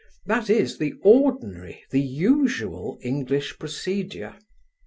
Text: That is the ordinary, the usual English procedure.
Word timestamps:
That 0.25 0.49
is 0.49 0.79
the 0.79 0.95
ordinary, 1.03 1.83
the 1.91 2.01
usual 2.01 2.97
English 3.03 3.59
procedure. 3.59 4.35